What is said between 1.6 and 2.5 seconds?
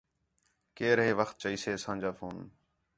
اساں جا فون